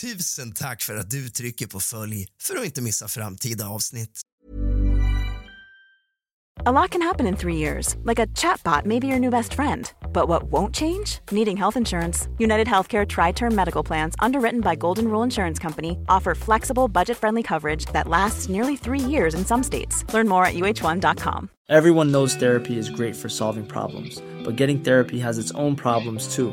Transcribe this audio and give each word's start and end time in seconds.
Tusen 0.00 0.52
tack 0.52 0.82
för 0.82 0.96
att 0.96 1.10
du 1.10 1.28
trycker 1.28 1.66
på 1.66 1.80
följ 1.80 2.26
för 2.42 2.56
att 2.56 2.64
inte 2.64 2.82
missa 2.82 3.08
framtida 3.08 3.68
avsnitt. 3.68 4.20
A 6.66 6.72
lot 6.72 6.90
can 6.90 7.02
happen 7.02 7.26
in 7.26 7.36
three 7.36 7.56
years, 7.56 7.96
like 8.02 8.18
a 8.18 8.26
chatbot 8.34 8.84
may 8.84 8.98
be 8.98 9.06
your 9.06 9.18
new 9.18 9.30
best 9.30 9.54
friend. 9.54 9.92
But 10.12 10.28
what 10.28 10.42
won't 10.50 10.74
change? 10.74 11.20
Needing 11.30 11.56
health 11.56 11.76
insurance. 11.76 12.28
United 12.38 12.66
Healthcare 12.66 13.06
Tri 13.06 13.32
Term 13.32 13.54
Medical 13.54 13.84
Plans, 13.84 14.14
underwritten 14.18 14.60
by 14.60 14.74
Golden 14.74 15.08
Rule 15.08 15.22
Insurance 15.22 15.62
Company, 15.62 15.96
offer 16.08 16.34
flexible, 16.34 16.88
budget 16.88 17.16
friendly 17.16 17.42
coverage 17.42 17.86
that 17.92 18.08
lasts 18.08 18.48
nearly 18.48 18.76
three 18.76 19.10
years 19.10 19.34
in 19.34 19.44
some 19.44 19.62
states. 19.62 20.04
Learn 20.12 20.28
more 20.28 20.44
at 20.44 20.54
uh1.com. 20.54 21.48
Everyone 21.68 22.10
knows 22.10 22.34
therapy 22.34 22.78
is 22.78 22.90
great 22.90 23.14
for 23.14 23.28
solving 23.28 23.66
problems, 23.66 24.22
but 24.44 24.56
getting 24.56 24.80
therapy 24.80 25.20
has 25.20 25.38
its 25.38 25.52
own 25.52 25.76
problems 25.76 26.34
too, 26.34 26.52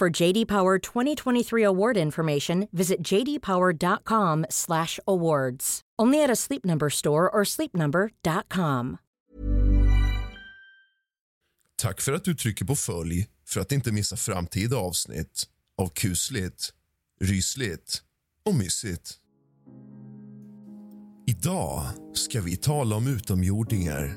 For 0.00 0.22
JD 0.22 0.48
Power 0.48 0.78
2023 0.78 1.64
award 1.64 1.96
information, 1.96 2.68
visit 2.72 3.10
jdpower.com/awards. 3.10 5.80
Only 6.02 6.24
at 6.24 6.30
a 6.30 6.36
Sleep 6.36 6.64
Number 6.64 6.90
store 6.90 7.30
or 7.30 7.44
sleepnumber.com. 7.44 8.96
Tack 11.76 12.00
för 12.00 12.12
att 12.12 12.24
du 12.24 12.34
trycker 12.34 12.64
på 12.64 12.76
följ 12.76 13.28
för 13.46 13.60
att 13.60 13.72
inte 13.72 13.92
missa 13.92 14.16
framtida 14.16 14.76
avsnitt 14.76 15.44
av 15.78 15.88
kusligt, 15.88 16.70
rysligt 17.20 18.02
och 18.44 18.54
mysigt. 18.54 19.18
Idag 21.26 21.82
ska 22.14 22.40
vi 22.40 22.56
tala 22.56 22.96
om 22.96 23.06
utomjordingar, 23.06 24.16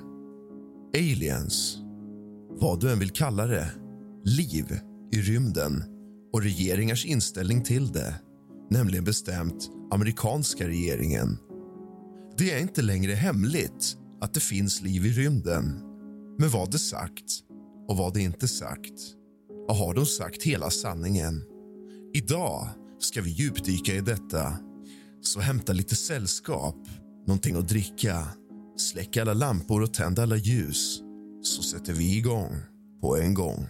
aliens, 0.95 1.78
vad 2.50 2.80
du 2.80 2.91
än 2.91 3.00
vill 3.00 3.12
kalla 3.12 3.45
det, 3.45 3.72
liv 4.23 4.80
i 5.11 5.22
rymden 5.22 5.83
och 6.33 6.41
regeringars 6.41 7.05
inställning 7.05 7.63
till 7.63 7.91
det, 7.91 8.16
nämligen 8.69 9.03
bestämt 9.03 9.69
amerikanska 9.91 10.67
regeringen. 10.67 11.38
Det 12.38 12.52
är 12.52 12.61
inte 12.61 12.81
längre 12.81 13.13
hemligt 13.13 13.97
att 14.22 14.33
det 14.33 14.39
finns 14.39 14.81
liv 14.81 15.05
i 15.05 15.11
rymden. 15.11 15.81
Men 16.39 16.50
vad 16.50 16.72
det 16.72 16.80
sagt 16.80 17.44
och 17.88 17.97
vad 17.97 18.13
det 18.13 18.22
inte 18.22 18.47
sagt? 18.47 18.94
Och 19.67 19.75
har 19.75 19.94
de 19.94 20.05
sagt 20.05 20.44
hela 20.44 20.69
sanningen? 20.69 21.44
Idag 22.13 22.69
ska 23.00 23.22
vi 23.22 23.29
djupdyka 23.29 23.95
i 23.95 24.01
detta. 24.01 24.57
Så 25.22 25.39
hämta 25.39 25.74
lite 25.74 25.95
sällskap, 25.95 26.75
någonting 27.28 27.56
att 27.56 27.68
dricka 27.68 28.28
släck 28.78 29.18
alla 29.18 29.34
lampor 29.34 29.81
och 29.81 29.94
tänd 29.94 30.19
alla 30.19 30.35
ljus, 30.35 31.01
så 31.41 31.63
sätter 31.63 31.94
vi 31.94 32.18
igång 32.18 32.56
på 33.01 33.18
en 33.18 33.34
gång. 33.34 33.68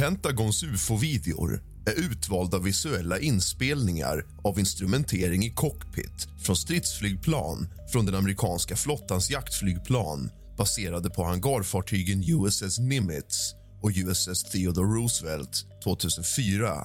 Pentagons 0.00 0.62
ufo-videor 0.62 1.62
är 1.86 2.00
utvalda 2.00 2.58
visuella 2.58 3.18
inspelningar 3.18 4.24
av 4.44 4.58
instrumentering 4.58 5.44
i 5.44 5.50
cockpit 5.50 6.28
från 6.42 6.56
stridsflygplan 6.56 7.68
från 7.92 8.06
den 8.06 8.14
amerikanska 8.14 8.76
flottans 8.76 9.30
jaktflygplan 9.30 10.30
baserade 10.58 11.10
på 11.10 11.24
hangarfartygen 11.24 12.22
USS 12.26 12.78
Nimitz 12.78 13.54
och 13.82 13.90
USS 13.94 14.42
Theodore 14.42 14.86
Roosevelt 14.86 15.66
2004, 15.84 16.84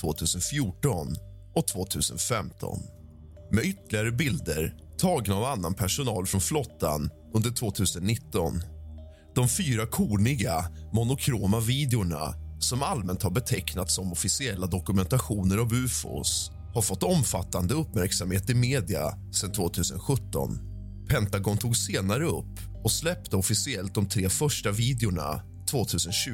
2014 0.00 1.16
och 1.54 1.66
2015 1.66 2.78
med 3.50 3.64
ytterligare 3.64 4.10
bilder 4.10 4.74
tagna 4.98 5.34
av 5.34 5.44
annan 5.44 5.74
personal 5.74 6.26
från 6.26 6.40
flottan 6.40 7.10
under 7.34 7.50
2019. 7.50 8.62
De 9.34 9.48
fyra 9.48 9.86
korniga, 9.86 10.64
monokroma 10.92 11.60
videorna 11.60 12.45
som 12.58 12.82
allmänt 12.82 13.22
har 13.22 13.30
betecknats 13.30 13.94
som 13.94 14.12
officiella 14.12 14.66
dokumentationer 14.66 15.58
av 15.58 15.74
ufos 15.74 16.50
har 16.74 16.82
fått 16.82 17.02
omfattande 17.02 17.74
uppmärksamhet 17.74 18.50
i 18.50 18.54
media 18.54 19.18
sedan 19.32 19.52
2017. 19.52 20.58
Pentagon 21.08 21.58
tog 21.58 21.76
senare 21.76 22.24
upp 22.24 22.60
och 22.84 22.92
släppte 22.92 23.36
officiellt 23.36 23.94
de 23.94 24.08
tre 24.08 24.28
första 24.28 24.70
videorna 24.70 25.42
2020 25.70 26.32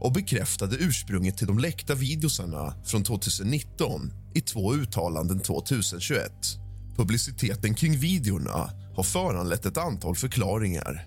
och 0.00 0.12
bekräftade 0.12 0.76
ursprunget 0.76 1.36
till 1.38 1.46
de 1.46 1.58
läckta 1.58 1.94
videosarna 1.94 2.74
från 2.84 3.04
2019 3.04 4.12
i 4.34 4.40
två 4.40 4.74
uttalanden 4.74 5.40
2021. 5.40 6.32
Publiciteten 6.96 7.74
kring 7.74 7.98
videorna 7.98 8.70
har 8.96 9.02
föranlett 9.02 9.66
ett 9.66 9.76
antal 9.78 10.16
förklaringar 10.16 11.06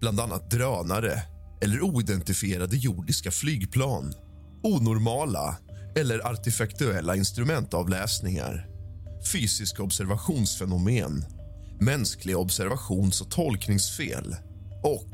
bland 0.00 0.20
annat 0.20 0.50
drönare 0.50 1.22
eller 1.60 1.82
oidentifierade 1.82 2.76
jordiska 2.76 3.30
flygplan 3.30 4.14
onormala 4.62 5.56
eller 5.96 6.26
artefaktuella 6.26 7.16
instrumentavläsningar 7.16 8.66
fysiska 9.32 9.82
observationsfenomen 9.82 11.24
mänskliga 11.80 12.38
observations 12.38 13.20
och 13.20 13.30
tolkningsfel 13.30 14.36
och, 14.82 15.10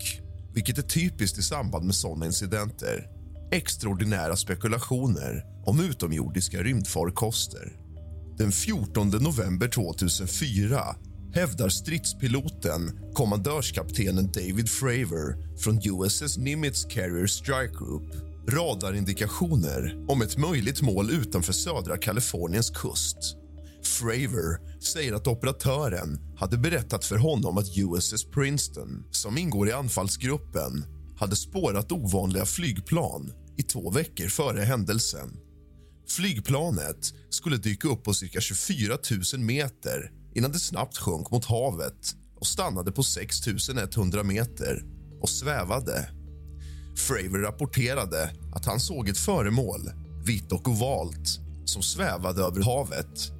vilket 0.54 0.78
är 0.78 0.82
typiskt 0.82 1.38
i 1.38 1.42
samband 1.42 1.84
med 1.84 1.94
sådana 1.94 2.26
incidenter 2.26 3.06
extraordinära 3.52 4.36
spekulationer 4.36 5.44
om 5.66 5.80
utomjordiska 5.80 6.62
rymdfarkoster. 6.62 7.72
Den 8.38 8.52
14 8.52 9.08
november 9.08 9.68
2004 9.68 10.96
hävdar 11.34 11.68
stridspiloten, 11.68 13.00
kommandörskaptenen 13.12 14.32
David 14.32 14.70
Fravor 14.70 15.56
från 15.58 15.80
USS 15.84 16.38
Nimitz 16.38 16.84
Carrier 16.84 17.26
Strike 17.26 17.74
Group 17.78 18.12
radarindikationer 18.48 20.04
om 20.08 20.22
ett 20.22 20.36
möjligt 20.36 20.82
mål 20.82 21.10
utanför 21.10 21.52
södra 21.52 21.96
Kaliforniens 21.96 22.70
kust. 22.70 23.36
Fravor 23.82 24.80
säger 24.80 25.12
att 25.12 25.26
operatören 25.26 26.34
hade 26.36 26.58
berättat 26.58 27.04
för 27.04 27.16
honom 27.16 27.58
att 27.58 27.78
USS 27.78 28.24
Princeton 28.24 29.04
som 29.10 29.38
ingår 29.38 29.68
i 29.68 29.72
anfallsgruppen 29.72 30.84
hade 31.16 31.36
spårat 31.36 31.92
ovanliga 31.92 32.44
flygplan 32.44 33.32
i 33.56 33.62
två 33.62 33.90
veckor 33.90 34.28
före 34.28 34.60
händelsen. 34.60 35.36
Flygplanet 36.08 37.14
skulle 37.30 37.56
dyka 37.56 37.88
upp 37.88 38.04
på 38.04 38.14
cirka 38.14 38.40
24 38.40 38.98
000 39.34 39.40
meter 39.40 40.10
innan 40.34 40.52
det 40.52 40.58
snabbt 40.58 40.98
sjönk 40.98 41.30
mot 41.30 41.44
havet 41.44 42.16
och 42.40 42.46
stannade 42.46 42.92
på 42.92 43.02
6 43.02 43.36
100 43.96 44.22
meter 44.22 44.84
och 45.20 45.28
svävade. 45.28 46.10
Fravor 46.96 47.38
rapporterade 47.38 48.30
att 48.54 48.64
han 48.64 48.80
såg 48.80 49.08
ett 49.08 49.18
föremål, 49.18 49.90
vitt 50.24 50.52
och 50.52 50.68
ovalt, 50.68 51.40
som 51.64 51.82
svävade 51.82 52.42
över 52.42 52.62
havet. 52.62 53.32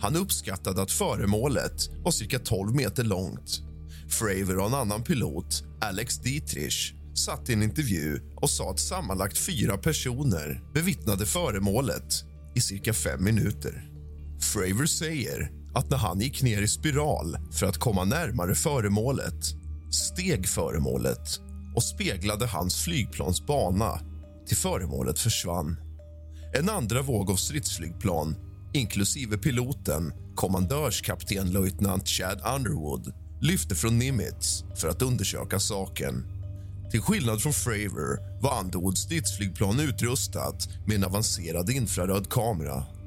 Han 0.00 0.16
uppskattade 0.16 0.82
att 0.82 0.92
föremålet 0.92 1.88
var 2.04 2.10
cirka 2.10 2.38
12 2.38 2.74
meter 2.74 3.04
långt. 3.04 3.62
Fravor 4.08 4.58
och 4.58 4.66
en 4.66 4.74
annan 4.74 5.02
pilot, 5.02 5.64
Alex 5.80 6.18
Dietrich 6.18 6.92
satt 7.14 7.48
i 7.48 7.52
en 7.52 7.62
intervju 7.62 8.20
och 8.36 8.50
sa 8.50 8.70
att 8.70 8.80
sammanlagt 8.80 9.38
fyra 9.38 9.78
personer 9.78 10.62
bevittnade 10.74 11.26
föremålet 11.26 12.24
i 12.54 12.60
cirka 12.60 12.94
fem 12.94 13.24
minuter. 13.24 13.90
Fravor 14.40 14.86
säger 14.86 15.57
att 15.78 15.90
när 15.90 15.98
han 15.98 16.20
gick 16.20 16.42
ner 16.42 16.62
i 16.62 16.68
spiral 16.68 17.38
för 17.52 17.66
att 17.66 17.78
komma 17.78 18.04
närmare 18.04 18.54
föremålet 18.54 19.54
steg 19.90 20.48
föremålet 20.48 21.40
och 21.74 21.82
speglade 21.82 22.46
hans 22.46 22.76
flygplans 22.76 23.46
bana 23.46 24.00
till 24.46 24.56
föremålet 24.56 25.18
försvann. 25.18 25.76
En 26.54 26.70
andra 26.70 27.02
våg 27.02 27.30
av 27.30 27.36
stridsflygplan, 27.36 28.36
inklusive 28.72 29.38
piloten 29.38 30.12
kommandörskapten 30.34 31.52
löjtnant 31.52 32.08
Chad 32.08 32.40
Underwood 32.56 33.12
lyfte 33.40 33.74
från 33.74 33.98
Nimitz 33.98 34.64
för 34.76 34.88
att 34.88 35.02
undersöka 35.02 35.60
saken. 35.60 36.24
Till 36.90 37.00
skillnad 37.00 37.42
från 37.42 37.52
Fravor 37.52 38.40
var 38.42 38.60
Underwoods 38.60 39.00
stridsflygplan 39.00 39.80
utrustat 39.80 40.68
med 40.86 40.96
en 40.96 41.04
avancerad 41.04 41.70
infraröd 41.70 42.30
kamera. 42.30 42.97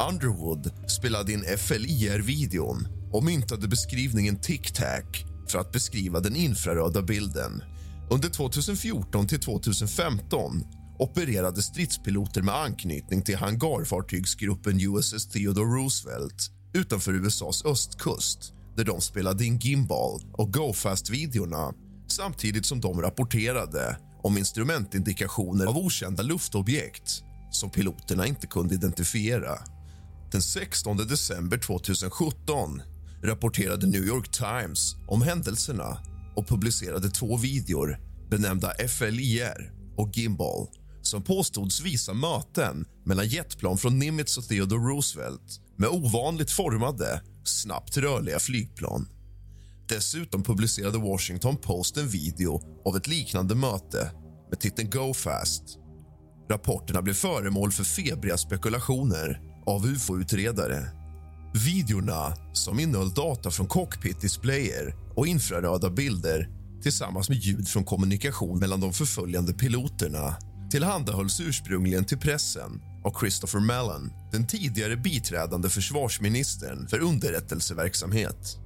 Underwood 0.00 0.90
spelade 0.90 1.32
in 1.32 1.44
FLIR-videon 1.58 2.88
och 3.12 3.24
myntade 3.24 3.68
beskrivningen 3.68 4.36
tic-tac 4.36 5.04
för 5.48 5.58
att 5.58 5.72
beskriva 5.72 6.20
den 6.20 6.36
infraröda 6.36 7.02
bilden. 7.02 7.62
Under 8.10 8.28
2014 8.28 9.26
till 9.26 9.40
2015 9.40 10.64
opererade 10.98 11.62
stridspiloter 11.62 12.42
med 12.42 12.54
anknytning 12.54 13.22
till 13.22 13.36
hangarfartygsgruppen 13.36 14.80
USS 14.80 15.28
Theodore 15.28 15.82
Roosevelt 15.82 16.50
utanför 16.74 17.14
USAs 17.14 17.64
östkust 17.64 18.52
där 18.76 18.84
de 18.84 19.00
spelade 19.00 19.44
in 19.44 19.58
Gimbal 19.58 20.20
och 20.32 20.52
GoFast-videorna 20.52 21.72
samtidigt 22.08 22.66
som 22.66 22.80
de 22.80 23.02
rapporterade 23.02 23.98
om 24.22 24.38
instrumentindikationer 24.38 25.66
av 25.66 25.76
okända 25.76 26.22
luftobjekt 26.22 27.22
som 27.50 27.70
piloterna 27.70 28.26
inte 28.26 28.46
kunde 28.46 28.74
identifiera. 28.74 29.58
Den 30.32 30.42
16 30.42 30.96
december 30.96 31.58
2017 31.58 32.82
rapporterade 33.22 33.86
New 33.86 34.04
York 34.04 34.30
Times 34.30 34.96
om 35.08 35.22
händelserna 35.22 35.98
och 36.36 36.48
publicerade 36.48 37.10
två 37.10 37.36
videor 37.36 37.98
benämnda 38.30 38.72
FLIR 38.88 39.72
och 39.96 40.16
Gimbal 40.16 40.68
som 41.02 41.22
påstods 41.22 41.80
visa 41.80 42.14
möten 42.14 42.84
mellan 43.04 43.28
jetplan 43.28 43.78
från 43.78 43.98
Nimitz 43.98 44.38
och 44.38 44.44
Theodore 44.44 44.80
Roosevelt 44.80 45.60
med 45.76 45.88
ovanligt 45.88 46.50
formade, 46.50 47.22
snabbt 47.44 47.96
rörliga 47.96 48.38
flygplan. 48.38 49.08
Dessutom 49.88 50.42
publicerade 50.42 50.98
Washington 50.98 51.56
Post 51.56 51.96
en 51.96 52.08
video 52.08 52.60
av 52.84 52.96
ett 52.96 53.06
liknande 53.06 53.54
möte 53.54 54.10
med 54.50 54.60
titeln 54.60 54.90
Go 54.90 55.14
Fast. 55.14 55.62
Rapporterna 56.50 57.02
blev 57.02 57.14
föremål 57.14 57.72
för 57.72 57.84
febriga 57.84 58.38
spekulationer 58.38 59.40
av 59.66 59.86
ufo-utredare. 59.86 60.90
Videorna, 61.64 62.36
som 62.52 62.80
innehöll 62.80 63.14
data 63.14 63.50
från 63.50 63.66
cockpit-displayer 63.66 64.94
och 65.14 65.26
infraröda 65.26 65.90
bilder 65.90 66.48
tillsammans 66.82 67.28
med 67.28 67.38
ljud 67.38 67.68
från 67.68 67.84
kommunikation 67.84 68.58
mellan 68.58 68.80
de 68.80 68.92
förföljande 68.92 69.52
piloterna 69.52 70.36
tillhandahölls 70.70 71.40
ursprungligen 71.40 72.04
till 72.04 72.18
pressen 72.18 72.80
av 73.04 73.20
Christopher 73.20 73.60
Mellon 73.60 74.10
den 74.32 74.46
tidigare 74.46 74.96
biträdande 74.96 75.68
försvarsministern 75.68 76.88
för 76.88 77.02
underrättelseverksamhet. 77.02 78.58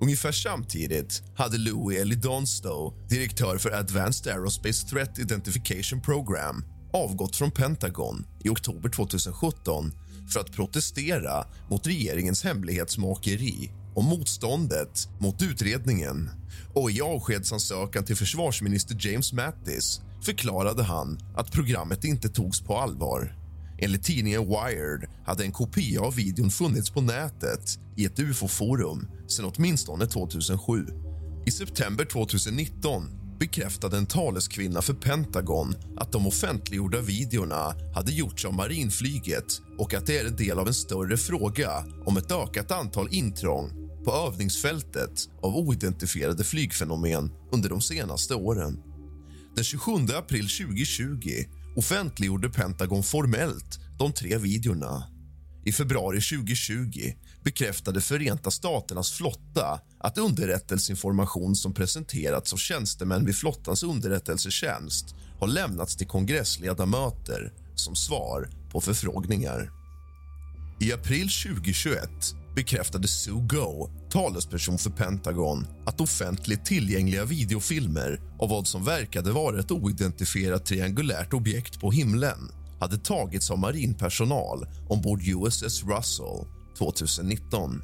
Ungefär 0.00 0.32
samtidigt 0.32 1.22
hade 1.36 1.58
Louis 1.58 2.00
L. 2.00 2.20
Donstow, 2.20 2.94
direktör 3.08 3.58
för 3.58 3.70
Advanced 3.70 4.32
Aerospace 4.32 4.86
Threat 4.86 5.18
Identification 5.18 6.00
Program 6.00 6.64
avgått 6.92 7.36
från 7.36 7.50
Pentagon 7.50 8.26
i 8.44 8.48
oktober 8.48 8.88
2017 8.88 9.92
för 10.32 10.40
att 10.40 10.52
protestera 10.52 11.46
mot 11.70 11.86
regeringens 11.86 12.44
hemlighetsmakeri 12.44 13.70
och 13.94 14.04
motståndet 14.04 15.08
mot 15.18 15.42
utredningen. 15.42 16.30
Och 16.74 16.90
I 16.90 17.00
avskedsansökan 17.00 18.04
till 18.04 18.16
försvarsminister 18.16 18.96
James 19.00 19.32
Mattis 19.32 20.00
förklarade 20.24 20.82
han 20.82 21.18
att 21.36 21.52
programmet 21.52 22.04
inte 22.04 22.28
togs 22.28 22.60
på 22.60 22.76
allvar. 22.76 23.34
Enligt 23.78 24.04
tidningen 24.04 24.48
Wired 24.48 25.08
hade 25.26 25.44
en 25.44 25.52
kopia 25.52 26.00
av 26.00 26.14
videon 26.14 26.50
funnits 26.50 26.90
på 26.90 27.00
nätet 27.00 27.78
i 27.96 28.04
ett 28.04 28.18
ufo-forum 28.18 29.08
sedan 29.28 29.52
åtminstone 29.56 30.06
2007. 30.06 30.86
I 31.46 31.50
september 31.50 32.04
2019 32.04 33.17
bekräftade 33.38 33.96
en 33.96 34.06
taleskvinna 34.06 34.82
för 34.82 34.94
Pentagon 34.94 35.74
att 35.96 36.12
de 36.12 36.26
offentliggjorda 36.26 37.00
videorna 37.00 37.74
hade 37.94 38.12
gjorts 38.12 38.44
av 38.44 38.54
marinflyget 38.54 39.60
och 39.78 39.94
att 39.94 40.06
det 40.06 40.18
är 40.18 40.26
en 40.26 40.36
del 40.36 40.58
av 40.58 40.66
en 40.66 40.74
större 40.74 41.16
fråga 41.16 41.84
om 42.06 42.16
ett 42.16 42.32
ökat 42.32 42.70
antal 42.70 43.08
intrång 43.10 43.70
på 44.04 44.12
övningsfältet 44.12 45.28
av 45.42 45.56
oidentifierade 45.56 46.44
flygfenomen 46.44 47.32
under 47.52 47.68
de 47.68 47.80
senaste 47.80 48.34
åren. 48.34 48.78
Den 49.54 49.64
27 49.64 49.92
april 49.92 50.48
2020 50.48 51.44
offentliggjorde 51.76 52.48
Pentagon 52.48 53.02
formellt 53.02 53.80
de 53.98 54.12
tre 54.12 54.38
videorna. 54.38 55.04
I 55.64 55.72
februari 55.72 56.20
2020 56.20 57.12
bekräftade 57.44 58.00
Förenta 58.00 58.50
staternas 58.50 59.10
flotta 59.10 59.80
att 59.98 60.18
underrättelseinformation 60.18 61.56
som 61.56 61.74
presenterats 61.74 62.52
av 62.52 62.56
tjänstemän 62.56 63.26
vid 63.26 63.36
flottans 63.36 63.82
underrättelsetjänst 63.82 65.14
har 65.40 65.48
lämnats 65.48 65.96
till 65.96 66.06
kongressledamöter 66.06 67.52
som 67.74 67.96
svar 67.96 68.50
på 68.72 68.80
förfrågningar. 68.80 69.70
I 70.80 70.92
april 70.92 71.28
2021 71.28 72.10
bekräftade 72.56 73.08
Sue 73.08 73.46
Go, 73.48 73.90
talesperson 74.10 74.78
för 74.78 74.90
Pentagon 74.90 75.66
att 75.86 76.00
offentligt 76.00 76.64
tillgängliga 76.64 77.24
videofilmer 77.24 78.20
av 78.38 78.48
vad 78.48 78.66
som 78.66 78.84
verkade 78.84 79.32
vara 79.32 79.60
ett 79.60 79.70
oidentifierat 79.70 80.66
triangulärt 80.66 81.32
objekt 81.32 81.80
på 81.80 81.90
himlen 81.90 82.52
hade 82.80 82.98
tagits 82.98 83.50
av 83.50 83.58
marinpersonal 83.58 84.66
ombord 84.88 85.22
USS 85.22 85.84
Russell 85.84 86.57
2019. 86.78 87.82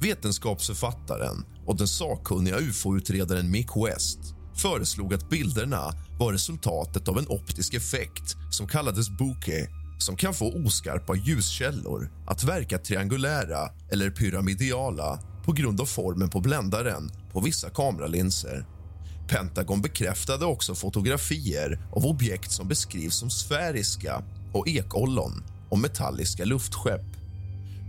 Vetenskapsförfattaren 0.00 1.44
och 1.66 1.76
den 1.76 1.88
sakkunniga 1.88 2.58
ufo-utredaren 2.58 3.50
Mick 3.50 3.68
West 3.76 4.18
föreslog 4.56 5.14
att 5.14 5.30
bilderna 5.30 5.92
var 6.18 6.32
resultatet 6.32 7.08
av 7.08 7.18
en 7.18 7.28
optisk 7.28 7.74
effekt 7.74 8.36
som 8.50 8.68
kallades 8.68 9.10
bokeh 9.10 9.68
som 9.98 10.16
kan 10.16 10.34
få 10.34 10.52
oskarpa 10.64 11.14
ljuskällor 11.14 12.10
att 12.26 12.44
verka 12.44 12.78
triangulära 12.78 13.70
eller 13.90 14.10
pyramidiala 14.10 15.18
på 15.44 15.52
grund 15.52 15.80
av 15.80 15.86
formen 15.86 16.30
på 16.30 16.40
bländaren 16.40 17.10
på 17.32 17.40
vissa 17.40 17.70
kameralinser. 17.70 18.66
Pentagon 19.28 19.82
bekräftade 19.82 20.44
också 20.44 20.74
fotografier 20.74 21.80
av 21.92 22.06
objekt 22.06 22.52
som 22.52 22.68
beskrivs 22.68 23.16
som 23.16 23.30
sfäriska 23.30 24.22
och 24.52 24.68
ekollon 24.68 25.44
och 25.70 25.78
metalliska 25.78 26.44
luftskepp. 26.44 27.17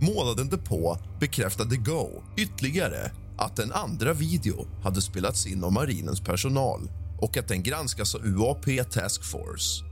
Månaden 0.02 0.48
därpå 0.48 0.98
bekräftade 1.20 1.76
Go 1.76 2.22
ytterligare 2.36 3.12
att 3.38 3.58
en 3.58 3.72
andra 3.72 4.12
video 4.12 4.66
hade 4.82 5.02
spelats 5.02 5.46
in 5.46 5.64
av 5.64 5.72
marinens 5.72 6.20
personal 6.20 6.80
och 7.18 7.36
att 7.36 7.48
den 7.48 7.62
granskas 7.62 8.14
av 8.14 8.26
UAP 8.26 8.90
Task 8.90 9.24
Force. 9.24 9.84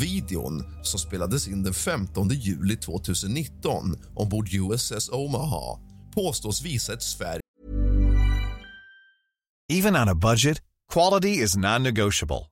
Videon, 0.00 0.64
som 0.82 1.00
spelades 1.00 1.48
in 1.48 1.62
den 1.62 1.74
15 1.74 2.28
juli 2.28 2.76
2019 2.76 3.96
ombord 4.14 4.48
USS 4.54 5.08
Omaha 5.12 5.78
påstås 6.14 6.62
visa 6.62 6.92
ett 6.92 7.02
Sverige 7.02 7.40
Even 9.72 9.96
on 9.96 10.08
a 10.08 10.14
budget, 10.14 10.60
quality 10.92 11.42
is 11.42 11.56
non-negotiable. 11.56 12.51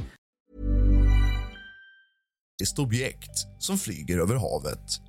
Ett 2.61 2.79
objekt 2.79 3.47
som 3.59 3.77
flyger 3.77 4.17
över 4.17 4.35
havet 4.35 4.99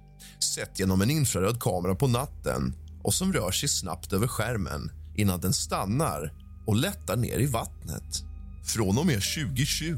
sett 0.55 0.81
genom 0.81 1.03
en 1.03 1.11
infraröd 1.11 1.61
kamera 1.61 1.95
på 1.95 2.09
natten 2.09 2.75
och 3.03 3.15
som 3.15 3.33
rör 3.33 3.51
sig 3.51 3.69
snabbt 3.69 4.13
över 4.13 4.27
skärmen 4.27 4.91
innan 5.17 5.41
den 5.41 5.53
stannar 5.53 6.33
och 6.67 6.77
lättar 6.77 7.17
ner 7.17 7.39
i 7.39 7.47
vattnet. 7.47 8.23
Från 8.65 8.99
och 8.99 9.07
med 9.07 9.23
2020 9.23 9.97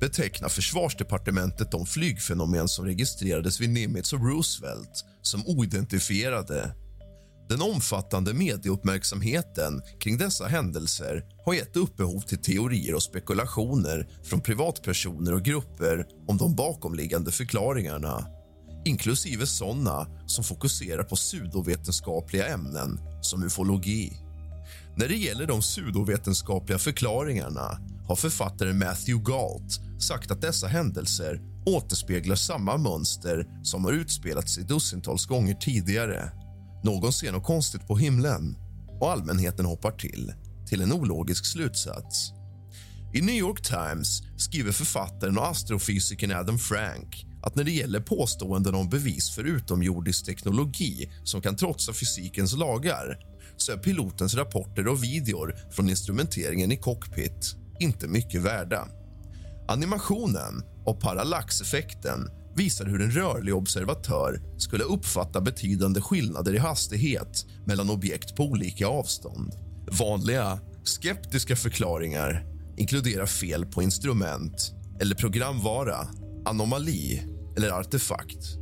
betecknar 0.00 0.48
försvarsdepartementet 0.48 1.70
de 1.70 1.86
flygfenomen 1.86 2.68
som 2.68 2.84
registrerades 2.84 3.60
vid 3.60 3.70
Nimitz 3.70 4.12
och 4.12 4.26
Roosevelt 4.26 5.04
som 5.22 5.46
oidentifierade. 5.46 6.74
Den 7.48 7.62
omfattande 7.62 8.34
medieuppmärksamheten 8.34 9.82
kring 10.00 10.18
dessa 10.18 10.46
händelser 10.46 11.24
har 11.44 11.54
gett 11.54 11.76
upphov 11.76 12.20
till 12.20 12.42
teorier 12.42 12.94
och 12.94 13.02
spekulationer 13.02 14.08
från 14.24 14.40
privatpersoner 14.40 15.34
och 15.34 15.42
grupper 15.42 16.06
om 16.28 16.36
de 16.36 16.56
bakomliggande 16.56 17.32
förklaringarna 17.32 18.26
inklusive 18.86 19.46
såna 19.46 20.06
som 20.26 20.44
fokuserar 20.44 21.02
på 21.02 21.16
pseudovetenskapliga 21.16 22.46
ämnen 22.46 23.00
som 23.20 23.42
ufologi. 23.42 24.12
När 24.96 25.08
det 25.08 25.16
gäller 25.16 25.46
de 25.46 25.60
pseudovetenskapliga 25.60 26.78
förklaringarna 26.78 27.78
har 28.08 28.16
författaren 28.16 28.78
Matthew 28.78 29.32
Galt 29.32 30.02
sagt 30.02 30.30
att 30.30 30.40
dessa 30.40 30.66
händelser 30.66 31.40
återspeglar 31.66 32.36
samma 32.36 32.76
mönster 32.76 33.46
som 33.62 33.84
har 33.84 33.92
utspelats 33.92 34.54
sig 34.54 34.64
dussintals 34.64 35.26
gånger 35.26 35.54
tidigare. 35.54 36.32
Någon 36.84 37.12
ser 37.12 37.32
något 37.32 37.44
konstigt 37.44 37.86
på 37.86 37.96
himlen 37.96 38.56
och 39.00 39.10
allmänheten 39.10 39.66
hoppar 39.66 39.90
till, 39.90 40.32
till 40.68 40.80
en 40.80 40.92
ologisk 40.92 41.46
slutsats. 41.46 42.32
I 43.14 43.20
New 43.20 43.34
York 43.34 43.62
Times 43.62 44.22
skriver 44.36 44.72
författaren 44.72 45.38
och 45.38 45.46
astrofysikern 45.46 46.30
Adam 46.30 46.58
Frank 46.58 47.26
att 47.42 47.54
när 47.54 47.64
det 47.64 47.70
gäller 47.70 48.00
påståenden 48.00 48.74
om 48.74 48.88
bevis 48.88 49.34
för 49.34 49.44
utomjordisk 49.44 50.26
teknologi 50.26 51.10
som 51.24 51.42
kan 51.42 51.56
trotsa 51.56 51.92
fysikens 51.92 52.56
lagar 52.56 53.18
så 53.56 53.72
är 53.72 53.76
pilotens 53.76 54.34
rapporter 54.34 54.88
och 54.88 55.04
videor 55.04 55.56
från 55.70 55.90
instrumenteringen 55.90 56.72
i 56.72 56.76
cockpit 56.76 57.56
inte 57.80 58.08
mycket 58.08 58.42
värda. 58.42 58.88
Animationen 59.68 60.62
och 60.84 61.00
parallaxeffekten 61.00 62.30
visar 62.56 62.86
hur 62.86 63.02
en 63.02 63.10
rörlig 63.10 63.54
observatör 63.54 64.40
skulle 64.58 64.84
uppfatta 64.84 65.40
betydande 65.40 66.00
skillnader 66.00 66.54
i 66.54 66.58
hastighet 66.58 67.46
mellan 67.66 67.90
objekt 67.90 68.36
på 68.36 68.44
olika 68.44 68.86
avstånd. 68.86 69.52
Vanliga, 69.98 70.58
skeptiska 70.84 71.56
förklaringar 71.56 72.44
inkluderar 72.76 73.26
fel 73.26 73.66
på 73.66 73.82
instrument 73.82 74.72
eller 75.00 75.14
programvara, 75.14 76.08
anomali 76.44 77.22
eller 77.56 77.70
artefakt. 77.70 78.56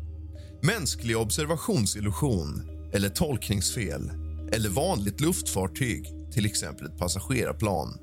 Mänsklig 0.63 1.17
observationsillusion 1.17 2.63
eller 2.93 3.09
tolkningsfel 3.09 4.11
eller 4.53 4.69
vanligt 4.69 5.21
luftfartyg, 5.21 6.07
till 6.33 6.47
exempel 6.47 6.87
ett 6.87 6.99
passagerarplan. 6.99 7.99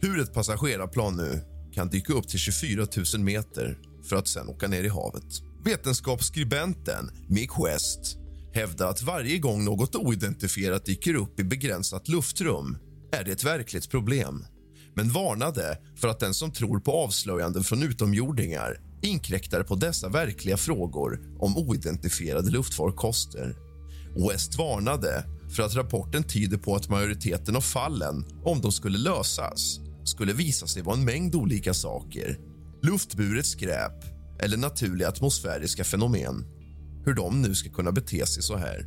Hur 0.00 0.20
ett 0.20 0.34
passagerarplan 0.34 1.16
nu 1.16 1.40
kan 1.74 1.88
dyka 1.88 2.12
upp 2.12 2.28
till 2.28 2.38
24 2.38 2.86
000 3.14 3.24
meter 3.24 3.78
för 4.08 4.16
att 4.16 4.28
sen 4.28 4.48
åka 4.48 4.68
ner 4.68 4.84
i 4.84 4.88
havet. 4.88 5.42
Vetenskapsskribenten 5.64 7.10
Mick 7.28 7.50
West 7.64 8.16
hävdar 8.52 8.90
att 8.90 9.02
varje 9.02 9.38
gång 9.38 9.64
något 9.64 9.94
oidentifierat 9.94 10.84
dyker 10.84 11.14
upp 11.14 11.40
i 11.40 11.44
begränsat 11.44 12.08
luftrum 12.08 12.78
är 13.12 13.24
det 13.24 13.32
ett 13.32 13.44
verkligt 13.44 13.90
problem 13.90 14.44
men 14.94 15.08
varnade 15.08 15.78
för 15.96 16.08
att 16.08 16.20
den 16.20 16.34
som 16.34 16.52
tror 16.52 16.80
på 16.80 16.92
avslöjanden 16.92 17.64
från 17.64 17.82
utomjordingar 17.82 18.80
inkräktar 19.02 19.62
på 19.62 19.74
dessa 19.74 20.08
verkliga 20.08 20.56
frågor 20.56 21.20
om 21.38 21.56
oidentifierade 21.56 22.50
luftfarkoster. 22.50 23.56
West 24.30 24.58
varnade 24.58 25.24
för 25.56 25.62
att 25.62 25.74
rapporten 25.74 26.22
tyder 26.22 26.56
på 26.56 26.74
att 26.74 26.88
majoriteten 26.88 27.56
av 27.56 27.60
fallen, 27.60 28.24
om 28.44 28.60
de 28.60 28.72
skulle 28.72 28.98
lösas 28.98 29.80
skulle 30.04 30.32
visa 30.32 30.66
sig 30.66 30.82
vara 30.82 30.96
en 30.96 31.04
mängd 31.04 31.34
olika 31.34 31.74
saker. 31.74 32.38
Luftburet 32.82 33.46
skräp 33.46 34.04
eller 34.40 34.56
naturliga 34.56 35.08
atmosfäriska 35.08 35.84
fenomen. 35.84 36.44
Hur 37.04 37.14
de 37.14 37.42
nu 37.42 37.54
ska 37.54 37.70
kunna 37.70 37.92
bete 37.92 38.26
sig 38.26 38.42
så 38.42 38.56
här. 38.56 38.86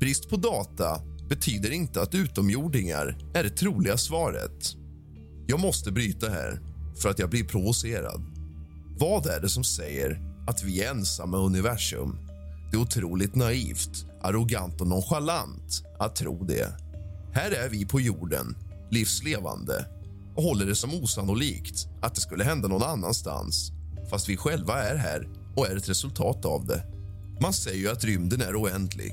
Brist 0.00 0.30
på 0.30 0.36
data 0.36 1.00
betyder 1.28 1.70
inte 1.70 2.02
att 2.02 2.14
utomjordingar 2.14 3.18
är 3.34 3.42
det 3.42 3.50
troliga 3.50 3.96
svaret. 3.96 4.74
Jag 5.46 5.60
måste 5.60 5.92
bryta 5.92 6.30
här, 6.30 6.60
för 7.02 7.08
att 7.08 7.18
jag 7.18 7.30
blir 7.30 7.44
provocerad. 7.44 8.22
Vad 8.98 9.26
är 9.26 9.40
det 9.40 9.48
som 9.48 9.64
säger 9.64 10.20
att 10.48 10.64
vi 10.64 10.82
är 10.82 10.90
ensamma 10.90 11.36
i 11.36 11.40
universum? 11.40 12.18
Det 12.70 12.76
är 12.76 12.80
otroligt 12.80 13.34
naivt, 13.34 14.06
arrogant 14.22 14.80
och 14.80 14.86
nonchalant 14.86 15.82
att 15.98 16.16
tro 16.16 16.44
det. 16.44 16.72
Här 17.32 17.50
är 17.50 17.68
vi 17.68 17.86
på 17.86 18.00
jorden, 18.00 18.56
livslevande 18.90 19.86
och 20.36 20.42
håller 20.42 20.66
det 20.66 20.74
som 20.74 20.94
osannolikt 20.94 21.88
att 22.02 22.14
det 22.14 22.20
skulle 22.20 22.44
hända 22.44 22.68
någon 22.68 22.82
annanstans 22.82 23.72
fast 24.10 24.28
vi 24.28 24.36
själva 24.36 24.82
är 24.82 24.96
här 24.96 25.28
och 25.56 25.66
är 25.66 25.76
ett 25.76 25.88
resultat 25.88 26.44
av 26.44 26.66
det. 26.66 26.82
Man 27.40 27.52
säger 27.52 27.78
ju 27.78 27.90
att 27.90 28.04
rymden 28.04 28.40
är 28.40 28.62
oändlig. 28.62 29.12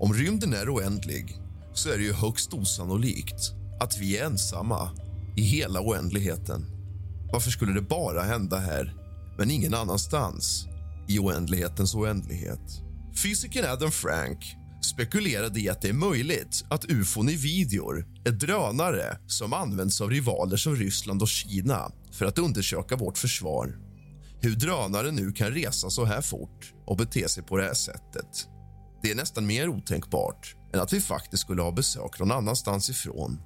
Om 0.00 0.14
rymden 0.14 0.54
är 0.54 0.74
oändlig 0.74 1.36
så 1.74 1.88
är 1.88 1.98
det 1.98 2.04
ju 2.04 2.12
högst 2.12 2.54
osannolikt 2.54 3.52
att 3.80 3.98
vi 3.98 4.18
är 4.18 4.26
ensamma 4.26 4.90
i 5.36 5.42
hela 5.42 5.80
oändligheten. 5.80 6.66
Varför 7.32 7.50
skulle 7.50 7.72
det 7.72 7.82
bara 7.82 8.22
hända 8.22 8.58
här, 8.58 8.94
men 9.38 9.50
ingen 9.50 9.74
annanstans 9.74 10.66
i 11.08 11.18
oändlighetens 11.18 11.94
oändlighet? 11.94 12.82
Fysikern 13.22 13.64
Adam 13.70 13.90
Frank 13.90 14.56
spekulerade 14.84 15.60
i 15.60 15.68
att 15.68 15.82
det 15.82 15.88
är 15.88 15.92
möjligt 15.92 16.64
att 16.70 16.84
ufon 16.84 17.28
i 17.28 17.36
videor 17.36 18.06
är 18.24 18.30
drönare 18.30 19.18
som 19.26 19.52
används 19.52 20.00
av 20.00 20.10
rivaler 20.10 20.56
som 20.56 20.76
Ryssland 20.76 21.22
och 21.22 21.28
Kina 21.28 21.92
för 22.12 22.26
att 22.26 22.38
undersöka 22.38 22.96
vårt 22.96 23.18
försvar. 23.18 23.78
Hur 24.40 24.56
drönare 24.56 25.10
nu 25.10 25.32
kan 25.32 25.50
resa 25.50 25.90
så 25.90 26.04
här 26.04 26.20
fort 26.20 26.72
och 26.86 26.96
bete 26.96 27.28
sig 27.28 27.42
på 27.42 27.56
det 27.56 27.64
här 27.64 27.74
sättet 27.74 28.46
det 29.02 29.10
är 29.10 29.14
nästan 29.14 29.46
mer 29.46 29.68
otänkbart 29.68 30.56
än 30.72 30.80
att 30.80 30.92
vi 30.92 31.00
faktiskt 31.00 31.42
skulle 31.42 31.62
ha 31.62 31.72
besök 31.72 32.18
någon 32.18 32.32
annanstans 32.32 32.90
ifrån. 32.90 33.40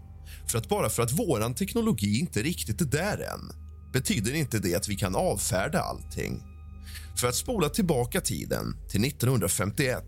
För 0.51 0.59
att 0.59 0.69
bara 0.69 0.91
för 0.91 1.03
att 1.03 1.13
vår 1.13 1.55
teknologi 1.55 2.19
inte 2.19 2.43
riktigt 2.43 2.81
är 2.81 2.85
där 2.85 3.19
än 3.19 3.51
betyder 3.93 4.35
inte 4.35 4.59
det 4.59 4.75
att 4.75 4.89
vi 4.89 4.97
kan 4.97 5.15
avfärda 5.15 5.81
allting. 5.81 6.43
För 7.21 7.29
att 7.29 7.35
spola 7.35 7.69
tillbaka 7.69 8.21
tiden 8.21 8.77
till 8.91 9.05
1951 9.05 10.05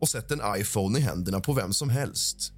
och 0.00 0.08
sett 0.08 0.30
en 0.30 0.40
iPhone 0.56 0.98
i 0.98 1.02
händerna 1.02 1.40
på 1.40 1.52
vem 1.52 1.72
som 1.72 1.90
helst. 1.90 2.52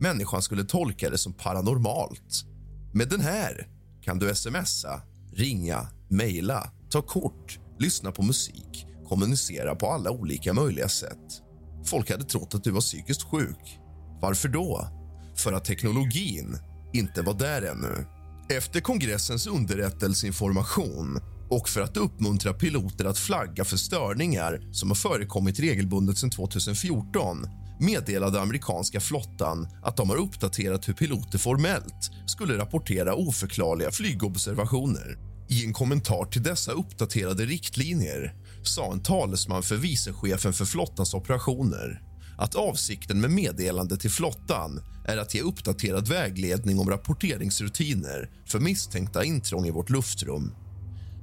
Människan 0.00 0.42
skulle 0.42 0.64
tolka 0.64 1.10
det 1.10 1.18
som 1.18 1.32
paranormalt. 1.32 2.44
Med 2.92 3.08
den 3.08 3.20
här 3.20 3.68
kan 4.02 4.18
du 4.18 4.34
smsa, 4.34 5.02
ringa, 5.32 5.88
mejla, 6.08 6.70
ta 6.90 7.02
kort, 7.02 7.58
lyssna 7.78 8.12
på 8.12 8.22
musik 8.22 8.86
kommunicera 9.12 9.74
på 9.74 9.86
alla 9.86 10.10
olika 10.10 10.52
möjliga 10.52 10.88
sätt. 10.88 11.42
Folk 11.84 12.10
hade 12.10 12.24
trott 12.24 12.54
att 12.54 12.64
du 12.64 12.70
var 12.70 12.80
psykiskt 12.80 13.22
sjuk. 13.22 13.78
Varför 14.20 14.48
då? 14.48 14.88
För 15.36 15.52
att 15.52 15.64
teknologin 15.64 16.58
inte 16.92 17.22
var 17.22 17.34
där 17.34 17.62
ännu. 17.62 18.06
Efter 18.48 18.80
kongressens 18.80 19.46
underrättelseinformation 19.46 21.20
och 21.52 21.68
för 21.68 21.80
att 21.80 21.96
uppmuntra 21.96 22.52
piloter 22.52 23.04
att 23.04 23.18
flagga 23.18 23.64
för 23.64 23.76
störningar 23.76 24.60
som 24.72 24.90
har 24.90 24.94
förekommit 24.94 25.60
regelbundet 25.60 26.18
sedan 26.18 26.30
2014 26.30 27.46
meddelade 27.80 28.40
amerikanska 28.40 29.00
flottan 29.00 29.68
att 29.82 29.96
de 29.96 30.10
har 30.10 30.16
uppdaterat 30.16 30.88
hur 30.88 30.94
piloter 30.94 31.38
formellt 31.38 32.10
skulle 32.26 32.58
rapportera 32.58 33.14
oförklarliga 33.14 33.90
flygobservationer. 33.90 35.18
I 35.48 35.64
en 35.66 35.72
kommentar 35.72 36.24
till 36.24 36.42
dessa 36.42 36.72
uppdaterade 36.72 37.44
riktlinjer 37.44 38.34
sa 38.62 38.92
en 38.92 39.02
talesman 39.02 39.62
för 39.62 39.76
vicechefen 39.76 40.52
för 40.52 40.64
flottans 40.64 41.14
operationer 41.14 42.02
att 42.38 42.54
avsikten 42.54 43.20
med 43.20 43.30
meddelandet 43.30 44.00
till 44.00 44.10
flottan 44.10 44.80
är 45.04 45.16
att 45.16 45.34
ge 45.34 45.40
uppdaterad 45.40 46.08
vägledning 46.08 46.78
om 46.78 46.90
rapporteringsrutiner 46.90 48.30
för 48.46 48.60
misstänkta 48.60 49.24
intrång 49.24 49.66
i 49.66 49.70
vårt 49.70 49.90
luftrum. 49.90 50.54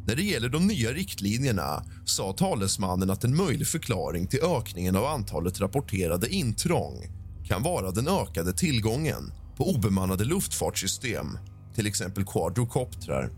När 0.09 0.15
det 0.15 0.23
gäller 0.23 0.49
de 0.49 0.67
nya 0.67 0.91
riktlinjerna 0.91 1.83
sa 2.05 2.33
talesmannen 2.33 3.09
att 3.09 3.23
en 3.23 3.35
möjlig 3.35 3.67
förklaring 3.67 4.27
till 4.27 4.43
ökningen 4.43 4.95
av 4.95 5.05
antalet 5.05 5.59
rapporterade 5.59 6.29
intrång 6.29 7.07
kan 7.45 7.63
vara 7.63 7.91
den 7.91 8.07
ökade 8.07 8.53
tillgången 8.53 9.33
på 9.57 9.69
obemannade 9.69 10.25
luftfartssystem, 10.25 11.37
till 11.75 11.87
exempel 11.87 12.25
quadrocoptrar. 12.25 13.31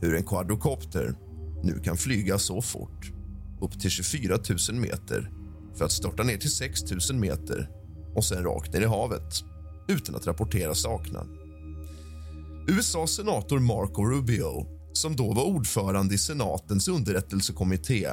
Hur 0.00 0.16
en 0.16 0.24
quadrocopter 0.24 1.14
nu 1.62 1.80
kan 1.84 1.96
flyga 1.96 2.38
så 2.38 2.62
fort, 2.62 3.12
upp 3.60 3.80
till 3.80 3.90
24 3.90 4.38
000 4.70 4.80
meter 4.80 5.30
för 5.74 5.84
att 5.84 5.92
störta 5.92 6.22
ner 6.22 6.36
till 6.36 6.52
6 6.52 6.80
000 7.10 7.18
meter 7.18 7.70
och 8.14 8.24
sen 8.24 8.44
rakt 8.44 8.72
ner 8.72 8.80
i 8.80 8.86
havet 8.86 9.44
utan 9.88 10.14
att 10.14 10.26
rapportera 10.26 10.74
saknad. 10.74 11.28
USAs 12.68 13.10
senator 13.10 13.58
Marco 13.58 14.04
Rubio, 14.04 14.81
som 14.92 15.16
då 15.16 15.32
var 15.32 15.44
ordförande 15.44 16.14
i 16.14 16.18
senatens 16.18 16.88
underrättelsekommitté 16.88 18.08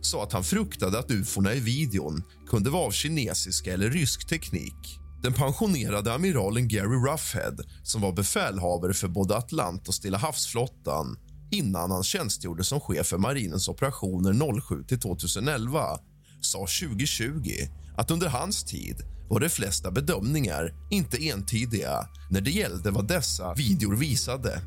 sa 0.00 0.22
att 0.22 0.32
han 0.32 0.44
fruktade 0.44 0.98
att 0.98 1.10
ufona 1.10 1.54
i 1.54 1.60
videon 1.60 2.22
kunde 2.48 2.70
vara 2.70 2.86
av 2.86 2.90
kinesisk 2.90 3.66
eller 3.66 3.90
rysk 3.90 4.28
teknik. 4.28 4.98
Den 5.22 5.32
pensionerade 5.32 6.14
amiralen 6.14 6.68
Gary 6.68 6.96
Ruffhead 6.96 7.56
som 7.82 8.00
var 8.00 8.12
befälhavare 8.12 8.94
för 8.94 9.08
både 9.08 9.36
Atlant 9.36 9.88
och 9.88 9.94
Stilla 9.94 10.18
havsflottan 10.18 11.16
innan 11.50 11.90
han 11.90 12.02
tjänstgjorde 12.02 12.64
som 12.64 12.80
chef 12.80 13.06
för 13.06 13.18
marinens 13.18 13.68
operationer 13.68 14.60
07 14.60 14.84
till 14.84 15.00
2011 15.00 15.98
sa 16.40 16.58
2020 16.58 17.50
att 17.96 18.10
under 18.10 18.28
hans 18.28 18.64
tid 18.64 18.96
var 19.28 19.40
de 19.40 19.48
flesta 19.48 19.90
bedömningar 19.90 20.74
inte 20.90 21.28
entydiga 21.28 22.06
när 22.30 22.40
det 22.40 22.50
gällde 22.50 22.90
vad 22.90 23.08
dessa 23.08 23.54
videor 23.54 23.96
visade. 23.96 24.60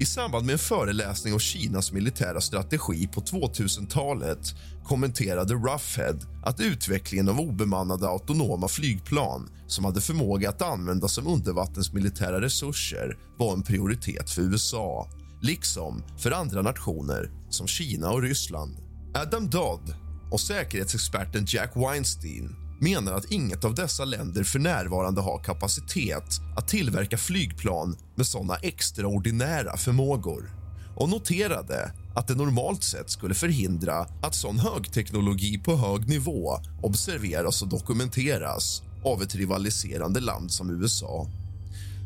I 0.00 0.04
samband 0.04 0.46
med 0.46 0.52
en 0.52 0.58
föreläsning 0.58 1.32
om 1.32 1.40
Kinas 1.40 1.92
militära 1.92 2.40
strategi 2.40 3.06
på 3.06 3.20
2000-talet 3.20 4.54
kommenterade 4.84 5.54
Ruffhead 5.54 6.18
att 6.44 6.60
utvecklingen 6.60 7.28
av 7.28 7.40
obemannade 7.40 8.08
autonoma 8.08 8.68
flygplan 8.68 9.50
som 9.66 9.84
hade 9.84 10.00
förmåga 10.00 10.48
att 10.48 10.62
användas 10.62 11.12
som 11.12 11.26
undervattensmilitära 11.26 12.40
resurser 12.40 13.18
var 13.38 13.52
en 13.52 13.62
prioritet 13.62 14.30
för 14.30 14.42
USA 14.42 15.08
liksom 15.42 16.02
för 16.18 16.30
andra 16.30 16.62
nationer 16.62 17.30
som 17.50 17.66
Kina 17.66 18.10
och 18.10 18.22
Ryssland. 18.22 18.76
Adam 19.14 19.50
Dodd 19.50 19.94
och 20.30 20.40
säkerhetsexperten 20.40 21.44
Jack 21.48 21.76
Weinstein 21.76 22.56
menar 22.80 23.12
att 23.12 23.30
inget 23.30 23.64
av 23.64 23.74
dessa 23.74 24.04
länder 24.04 24.44
för 24.44 24.58
närvarande 24.58 25.20
har 25.20 25.38
kapacitet 25.38 26.40
att 26.56 26.68
tillverka 26.68 27.18
flygplan 27.18 27.96
med 28.14 28.26
såna 28.26 28.56
extraordinära 28.56 29.76
förmågor 29.76 30.50
och 30.96 31.08
noterade 31.08 31.92
att 32.14 32.28
det 32.28 32.34
normalt 32.34 32.84
sett 32.84 33.10
skulle 33.10 33.34
förhindra 33.34 34.06
att 34.22 34.34
sån 34.34 34.58
högteknologi 34.58 35.58
på 35.58 35.76
hög 35.76 36.08
nivå 36.08 36.58
observeras 36.82 37.62
och 37.62 37.68
dokumenteras 37.68 38.82
av 39.04 39.22
ett 39.22 39.34
rivaliserande 39.34 40.20
land 40.20 40.52
som 40.52 40.70
USA. 40.70 41.26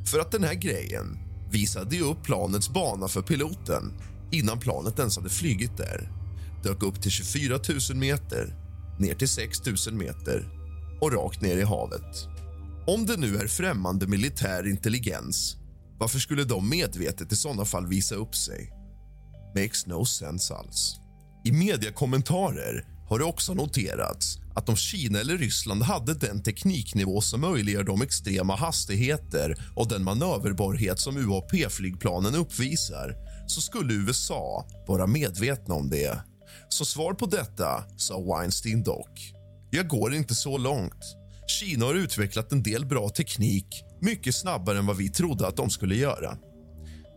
För 0.06 0.18
att 0.18 0.32
den 0.32 0.44
här 0.44 0.54
grejen 0.54 1.18
visade 1.50 1.96
ju 1.96 2.02
upp 2.02 2.22
planets 2.22 2.68
bana 2.68 3.08
för 3.08 3.22
piloten 3.22 3.92
innan 4.30 4.58
planet 4.58 4.98
ens 4.98 5.16
hade 5.16 5.30
flygit 5.30 5.76
där. 5.76 6.10
Dök 6.62 6.82
upp 6.82 7.02
till 7.02 7.10
24 7.10 7.58
000 7.90 7.98
meter, 7.98 8.54
ner 8.98 9.14
till 9.14 9.28
6 9.28 9.58
000 9.66 9.94
meter 9.94 10.63
och 11.00 11.12
rakt 11.12 11.40
ner 11.40 11.56
i 11.56 11.62
havet. 11.62 12.28
Om 12.86 13.06
det 13.06 13.16
nu 13.16 13.36
är 13.36 13.46
främmande 13.46 14.06
militär 14.06 14.68
intelligens 14.68 15.56
varför 15.98 16.18
skulle 16.18 16.44
de 16.44 16.68
medvetet 16.68 17.32
i 17.32 17.36
såna 17.36 17.64
fall 17.64 17.86
visa 17.86 18.14
upp 18.14 18.34
sig? 18.34 18.72
Makes 19.56 19.86
no 19.86 20.04
sense 20.04 20.54
alls. 20.54 20.96
I 21.44 21.52
mediekommentarer 21.52 22.86
har 23.08 23.18
det 23.18 23.24
också 23.24 23.54
noterats 23.54 24.38
att 24.54 24.68
om 24.68 24.76
Kina 24.76 25.20
eller 25.20 25.38
Ryssland 25.38 25.82
hade 25.82 26.14
den 26.14 26.42
tekniknivå 26.42 27.20
som 27.20 27.40
möjliggör 27.40 27.84
de 27.84 28.02
extrema 28.02 28.56
hastigheter 28.56 29.56
och 29.76 29.88
den 29.88 30.04
manöverbarhet 30.04 31.00
som 31.00 31.16
UAP-flygplanen 31.16 32.34
uppvisar 32.34 33.16
så 33.46 33.60
skulle 33.60 33.94
USA 33.94 34.66
vara 34.86 35.06
medvetna 35.06 35.74
om 35.74 35.90
det. 35.90 36.18
Så 36.68 36.84
svar 36.84 37.12
på 37.12 37.26
detta 37.26 37.84
sa 37.96 38.20
Weinstein 38.20 38.82
dock. 38.82 39.34
Jag 39.76 39.88
går 39.88 40.14
inte 40.14 40.34
så 40.34 40.58
långt. 40.58 41.16
Kina 41.46 41.86
har 41.86 41.94
utvecklat 41.94 42.52
en 42.52 42.62
del 42.62 42.86
bra 42.86 43.08
teknik 43.08 43.84
mycket 44.00 44.34
snabbare 44.34 44.78
än 44.78 44.86
vad 44.86 44.96
vi 44.96 45.08
trodde 45.08 45.46
att 45.46 45.56
de 45.56 45.70
skulle 45.70 45.94
göra. 45.94 46.36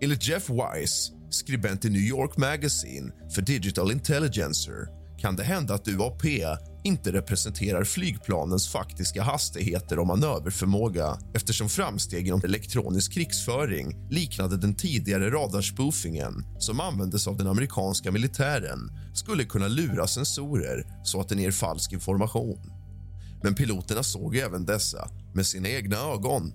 Enligt 0.01 0.27
Jeff 0.27 0.49
Weiss, 0.49 1.11
skribent 1.29 1.85
i 1.85 1.89
New 1.89 2.01
York 2.01 2.37
Magazine 2.37 3.11
för 3.35 3.41
Digital 3.41 3.91
Intelligencer 3.91 4.87
kan 5.17 5.35
det 5.35 5.43
hända 5.43 5.73
att 5.73 5.87
UAP 5.87 6.23
inte 6.83 7.11
representerar 7.11 7.83
flygplanens 7.83 8.67
faktiska 8.67 9.23
hastigheter 9.23 9.99
och 9.99 10.07
manöverförmåga 10.07 11.17
eftersom 11.33 11.69
framsteg 11.69 12.27
inom 12.27 12.41
elektronisk 12.43 13.13
krigsföring 13.13 14.07
liknade 14.09 14.57
den 14.57 14.75
tidigare 14.75 15.29
radarspoofingen 15.29 16.33
som 16.59 16.79
användes 16.79 17.27
av 17.27 17.37
den 17.37 17.47
amerikanska 17.47 18.11
militären 18.11 18.79
skulle 19.13 19.43
kunna 19.43 19.67
lura 19.67 20.07
sensorer 20.07 20.85
så 21.03 21.21
att 21.21 21.29
den 21.29 21.39
ger 21.39 21.51
falsk 21.51 21.93
information. 21.93 22.71
Men 23.43 23.55
piloterna 23.55 24.03
såg 24.03 24.35
även 24.35 24.65
dessa 24.65 25.09
med 25.33 25.45
sina 25.45 25.69
egna 25.69 25.97
ögon 25.97 26.53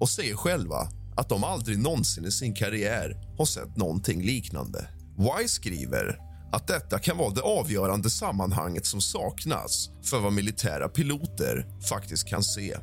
och 0.00 0.08
säger 0.08 0.34
själva 0.34 0.88
att 1.16 1.28
de 1.28 1.44
aldrig 1.44 1.78
någonsin 1.78 2.24
i 2.24 2.30
sin 2.30 2.54
karriär 2.54 3.16
har 3.38 3.44
sett 3.44 3.76
någonting 3.76 4.22
liknande. 4.22 4.88
WISE 5.18 5.48
skriver 5.48 6.29
att 6.52 6.66
detta 6.66 6.98
kan 6.98 7.16
vara 7.16 7.34
det 7.34 7.40
avgörande 7.40 8.10
sammanhanget 8.10 8.86
som 8.86 9.00
saknas 9.00 9.90
för 10.04 10.20
vad 10.20 10.32
militära 10.32 10.88
piloter 10.88 11.66
faktiskt 11.88 12.28
kan 12.28 12.42
se 12.42 12.76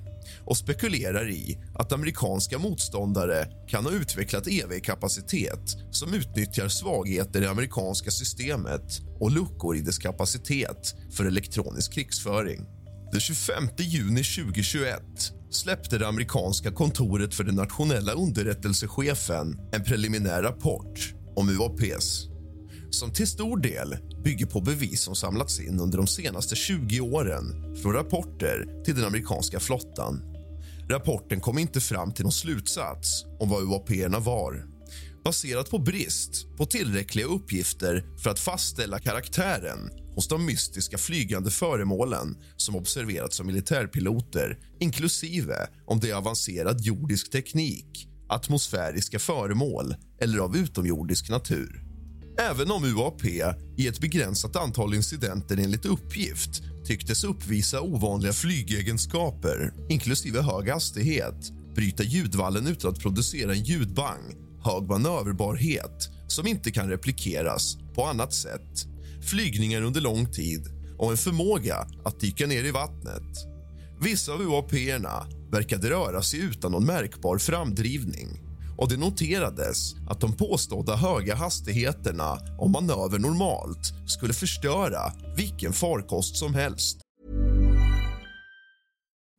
och 0.45 0.57
spekulerar 0.57 1.29
i 1.29 1.57
att 1.73 1.91
amerikanska 1.91 2.59
motståndare 2.59 3.47
kan 3.67 3.85
ha 3.85 3.91
utvecklat 3.91 4.47
EV-kapacitet 4.47 5.75
som 5.91 6.13
utnyttjar 6.13 6.67
svagheter 6.67 7.39
i 7.39 7.43
det 7.43 7.49
amerikanska 7.49 8.11
systemet 8.11 9.01
och 9.19 9.31
luckor 9.31 9.75
i 9.75 9.81
dess 9.81 9.97
kapacitet 9.97 10.95
för 11.13 11.25
elektronisk 11.25 11.93
krigsföring. 11.93 12.65
Den 13.11 13.21
25 13.21 13.69
juni 13.77 14.23
2021 14.23 15.01
släppte 15.51 15.97
det 15.97 16.07
amerikanska 16.07 16.71
kontoret 16.71 17.35
för 17.35 17.43
den 17.43 17.55
nationella 17.55 18.11
underrättelsechefen 18.11 19.59
en 19.71 19.83
preliminär 19.83 20.43
rapport 20.43 21.13
om 21.35 21.49
UAPs 21.49 22.36
som 22.89 23.11
till 23.11 23.27
stor 23.27 23.57
del 23.57 23.97
bygger 24.23 24.45
på 24.45 24.61
bevis 24.61 25.01
som 25.01 25.15
samlats 25.15 25.59
in 25.59 25.79
under 25.79 25.97
de 25.97 26.07
senaste 26.07 26.55
20 26.55 27.01
åren 27.01 27.75
från 27.81 27.93
rapporter 27.93 28.83
till 28.85 28.95
den 28.95 29.05
amerikanska 29.05 29.59
flottan. 29.59 30.21
Rapporten 30.89 31.41
kom 31.41 31.57
inte 31.57 31.81
fram 31.81 32.13
till 32.13 32.23
någon 32.23 32.31
slutsats 32.31 33.25
om 33.39 33.49
vad 33.49 33.63
uap 33.63 33.89
var 34.25 34.77
baserat 35.27 35.69
på 35.69 35.77
brist 35.79 36.57
på 36.57 36.65
tillräckliga 36.65 37.25
uppgifter 37.25 38.05
för 38.23 38.29
att 38.29 38.39
fastställa 38.39 38.99
karaktären 38.99 39.89
hos 40.15 40.27
de 40.27 40.45
mystiska 40.45 40.97
flygande 40.97 41.51
föremålen 41.51 42.37
som 42.55 42.75
observerats 42.75 43.39
av 43.39 43.45
militärpiloter 43.45 44.59
inklusive 44.79 45.67
om 45.85 45.99
det 45.99 46.09
är 46.09 46.15
avancerad 46.15 46.81
jordisk 46.81 47.31
teknik, 47.31 48.09
atmosfäriska 48.29 49.19
föremål 49.19 49.95
eller 50.21 50.39
av 50.39 50.57
utomjordisk 50.57 51.29
natur. 51.29 51.86
Även 52.39 52.71
om 52.71 52.83
UAP 52.83 53.25
i 53.77 53.87
ett 53.87 53.99
begränsat 53.99 54.55
antal 54.55 54.93
incidenter 54.93 55.57
enligt 55.57 55.85
uppgift 55.85 56.61
tycktes 56.85 57.23
uppvisa 57.23 57.81
ovanliga 57.81 58.33
flygegenskaper 58.33 59.73
inklusive 59.89 60.41
hög 60.41 60.69
hastighet, 60.69 61.51
bryta 61.75 62.03
ljudvallen 62.03 62.67
utan 62.67 62.91
att 62.91 62.99
producera 62.99 63.51
en 63.53 63.63
ljudbang, 63.63 64.35
hög 64.63 64.83
manöverbarhet 64.83 66.09
som 66.27 66.47
inte 66.47 66.71
kan 66.71 66.89
replikeras 66.89 67.77
på 67.95 68.05
annat 68.05 68.33
sätt, 68.33 68.87
flygningar 69.21 69.81
under 69.81 70.01
lång 70.01 70.31
tid 70.31 70.67
och 70.97 71.11
en 71.11 71.17
förmåga 71.17 71.87
att 72.05 72.19
dyka 72.19 72.47
ner 72.47 72.63
i 72.63 72.71
vattnet. 72.71 73.47
Vissa 74.01 74.33
av 74.33 74.41
uap 74.41 74.73
verkade 75.51 75.89
röra 75.89 76.21
sig 76.21 76.39
utan 76.39 76.71
någon 76.71 76.85
märkbar 76.85 77.37
framdrivning 77.37 78.46
och 78.77 78.89
det 78.89 78.97
noterades 78.97 79.95
att 80.07 80.19
de 80.19 80.37
påstådda 80.37 80.95
höga 80.95 81.35
hastigheterna 81.35 82.39
om 82.57 82.71
manöver 82.71 83.19
normalt 83.19 83.93
skulle 84.05 84.33
förstöra 84.33 84.99
vilken 85.35 85.73
farkost 85.73 86.37
som 86.37 86.55
helst. 86.55 86.97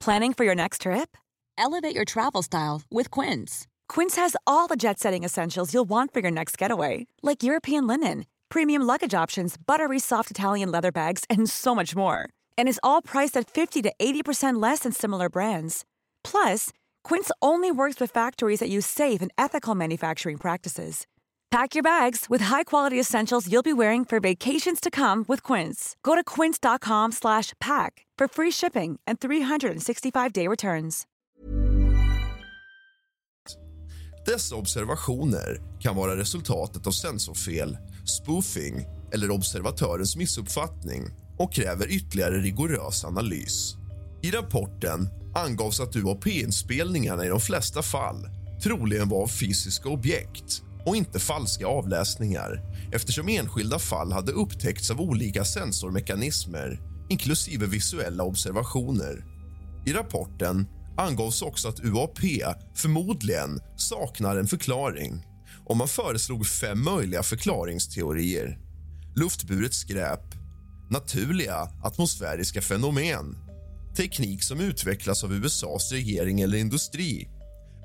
Planning 0.04 0.34
for 0.34 0.46
your 0.46 0.56
next 0.56 0.82
trip? 0.82 1.16
Elevate 1.58 1.96
your 1.96 2.04
travel 2.04 2.42
style 2.42 2.82
with 2.90 3.20
Quince. 3.20 3.66
Quince 3.94 4.20
has 4.20 4.36
all 4.46 4.68
the 4.68 4.76
jet 4.76 4.98
setting 4.98 5.24
essentials 5.24 5.74
you'll 5.74 5.88
want 5.88 6.12
for 6.12 6.22
your 6.22 6.30
next 6.30 6.60
getaway, 6.60 7.06
like 7.22 7.46
European 7.46 7.86
linen, 7.86 8.24
premium 8.48 8.86
luggage 8.86 9.24
options, 9.24 9.56
buttery 9.66 9.98
soft 9.98 10.30
Italian 10.30 10.70
leather 10.70 10.92
bags, 10.92 11.24
and 11.30 11.50
so 11.50 11.74
much 11.74 11.96
more 11.96 12.28
and 12.58 12.68
is 12.68 12.80
all 12.82 13.00
priced 13.00 13.36
at 13.36 13.48
50 13.48 13.82
to 13.82 13.92
80% 13.98 14.60
less 14.60 14.80
than 14.80 14.92
similar 14.92 15.30
brands. 15.30 15.84
Plus, 16.24 16.70
Quince 17.08 17.32
only 17.40 17.70
works 17.70 18.00
with 18.00 18.12
factories 18.12 18.60
that 18.60 18.68
use 18.68 18.86
safe 18.86 19.22
and 19.22 19.30
ethical 19.38 19.74
manufacturing 19.74 20.36
practices. 20.36 21.06
Pack 21.50 21.74
your 21.74 21.82
bags 21.82 22.26
with 22.28 22.44
high-quality 22.44 23.00
essentials 23.00 23.48
you'll 23.48 23.62
be 23.62 23.72
wearing 23.72 24.04
for 24.04 24.20
vacations 24.20 24.80
to 24.80 24.90
come 24.90 25.24
with 25.28 25.42
Quince. 25.42 25.96
Go 26.02 26.14
to 26.14 26.22
quince.com/pack 26.22 27.92
for 28.18 28.28
free 28.28 28.52
shipping 28.52 28.98
and 29.06 29.18
365-day 29.18 30.48
returns. 30.48 31.06
Dessa 34.26 34.56
observationer 34.56 35.60
kan 35.80 35.96
vara 35.96 36.16
resultatet 36.16 36.86
av 36.86 36.90
sensorfel, 36.90 37.78
spoofing 38.04 38.86
eller 39.12 39.30
observatörens 39.30 40.16
missuppfattning 40.16 41.02
och 41.38 41.52
kräver 41.52 41.86
ytterligare 41.90 42.38
rigorös 42.38 43.04
analys. 43.04 43.76
I 44.22 44.30
rapporten 44.30 45.08
angavs 45.38 45.80
att 45.80 45.96
UAP-inspelningarna 45.96 47.24
i 47.24 47.28
de 47.28 47.40
flesta 47.40 47.82
fall 47.82 48.28
troligen 48.62 49.08
var 49.08 49.22
av 49.22 49.28
fysiska 49.28 49.88
objekt 49.88 50.62
och 50.86 50.96
inte 50.96 51.18
falska 51.18 51.66
avläsningar 51.66 52.62
eftersom 52.92 53.28
enskilda 53.28 53.78
fall 53.78 54.12
hade 54.12 54.32
upptäckts 54.32 54.90
av 54.90 55.00
olika 55.00 55.44
sensormekanismer 55.44 56.80
inklusive 57.08 57.66
visuella 57.66 58.24
observationer. 58.24 59.24
I 59.86 59.92
rapporten 59.92 60.66
angavs 60.96 61.42
också 61.42 61.68
att 61.68 61.80
UAP 61.80 62.18
förmodligen 62.74 63.60
saknar 63.76 64.36
en 64.36 64.46
förklaring 64.46 65.26
och 65.66 65.76
man 65.76 65.88
föreslog 65.88 66.46
fem 66.46 66.84
möjliga 66.84 67.22
förklaringsteorier. 67.22 68.58
Luftburet 69.16 69.74
skräp, 69.74 70.34
naturliga 70.90 71.68
atmosfäriska 71.82 72.62
fenomen 72.62 73.47
teknik 73.98 74.42
som 74.42 74.60
utvecklas 74.60 75.24
av 75.24 75.32
USAs 75.32 75.92
regering 75.92 76.40
eller 76.40 76.58
industri 76.58 77.28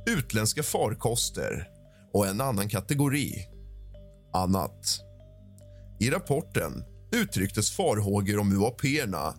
utländska 0.06 0.64
farkoster 0.64 1.68
och 2.14 2.28
en 2.28 2.42
annan 2.42 2.70
kategori, 2.70 3.34
annat. 4.34 5.00
I 6.00 6.10
rapporten 6.10 6.84
uttrycktes 7.12 7.72
farhågor 7.72 8.40
om 8.40 8.54
uap 8.54 8.82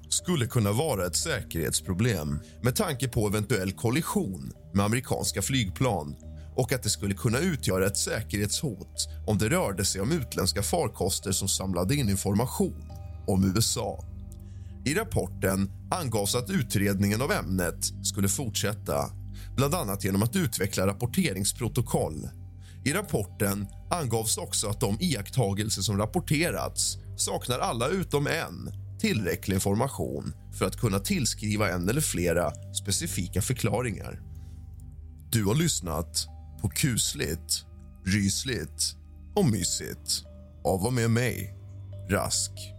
skulle 0.09 0.47
kunna 0.47 0.73
vara 0.73 1.07
ett 1.07 1.17
säkerhetsproblem 1.17 2.41
med 2.63 2.77
tanke 2.77 3.09
på 3.09 3.27
eventuell 3.27 3.73
kollision 3.73 4.53
med 4.73 4.85
amerikanska 4.85 5.43
flygplan 5.43 6.17
och 6.57 6.73
att 6.73 6.83
det 6.83 6.91
skulle 6.91 7.15
kunna 7.15 7.39
utgöra 7.39 7.87
ett 7.87 7.97
säkerhetshot 7.97 9.09
om 9.27 9.39
det 9.39 9.49
rörde 9.49 9.85
sig 9.85 10.01
om 10.01 10.13
utländska 10.13 10.63
farkoster 10.63 11.33
som 11.33 11.49
samlade 11.49 11.95
in 11.95 12.11
information 12.11 12.93
om 13.27 13.53
USA. 13.57 14.14
I 14.87 14.95
rapporten 14.95 15.71
angavs 15.91 16.35
att 16.35 16.51
utredningen 16.51 17.23
av 17.23 17.33
ämnet 17.33 17.85
skulle 18.03 18.29
fortsätta 18.29 19.11
bland 19.57 19.75
annat 19.75 20.05
genom 20.05 20.23
att 20.23 20.37
utveckla 20.37 20.87
rapporteringsprotokoll. 20.87 22.29
I 22.85 22.93
rapporten 22.93 23.67
angavs 23.91 24.39
också 24.39 24.69
att 24.69 24.81
de 24.81 24.97
iakttagelser 25.01 25.83
som 25.83 25.99
rapporterats 25.99 26.99
saknar 27.17 27.59
alla 27.59 27.89
utom 27.89 28.27
en 28.27 28.73
tillräcklig 29.01 29.55
information 29.55 30.33
för 30.59 30.67
att 30.67 30.77
kunna 30.77 30.99
tillskriva 30.99 31.71
en 31.71 31.89
eller 31.89 32.01
flera 32.01 32.53
specifika 32.75 33.43
förklaringar. 33.43 34.21
Du 35.31 35.45
har 35.45 35.55
lyssnat 35.55 36.27
på 36.63 36.69
kusligt, 36.69 37.65
rysligt 38.07 38.97
och 39.37 39.47
mysigt 39.47 40.25
av 40.65 40.87
och 40.87 40.93
med 40.93 41.11
mig, 41.11 41.55
Rask. 42.11 42.74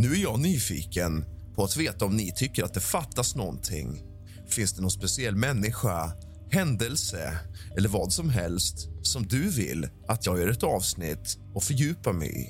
Nu 0.00 0.12
är 0.12 0.22
jag 0.22 0.40
nyfiken 0.40 1.24
på 1.54 1.64
att 1.64 1.76
veta 1.76 2.04
om 2.04 2.16
ni 2.16 2.32
tycker 2.32 2.64
att 2.64 2.74
det 2.74 2.80
fattas 2.80 3.36
någonting. 3.36 4.02
Finns 4.48 4.72
det 4.72 4.82
någon 4.82 4.90
speciell 4.90 5.36
människa, 5.36 6.12
händelse 6.50 7.38
eller 7.76 7.88
vad 7.88 8.12
som 8.12 8.30
helst 8.30 8.88
som 9.02 9.26
du 9.26 9.50
vill 9.50 9.88
att 10.08 10.26
jag 10.26 10.38
gör 10.38 10.48
ett 10.48 10.62
avsnitt 10.62 11.38
och 11.54 11.62
fördjupar 11.62 12.12
mig 12.12 12.28
i? 12.28 12.46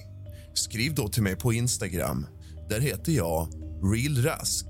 Skriv 0.55 0.95
då 0.95 1.09
till 1.09 1.23
mig 1.23 1.37
på 1.37 1.53
Instagram. 1.53 2.27
Där 2.69 2.81
heter 2.81 3.13
jag 3.13 3.49
realrask 3.83 4.67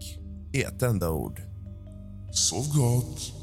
i 0.53 0.63
ett 0.63 0.83
enda 0.83 1.11
ord. 1.11 1.43
Sov 2.33 2.77
gott! 2.77 3.40